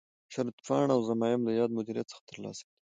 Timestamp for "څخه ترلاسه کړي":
2.11-2.75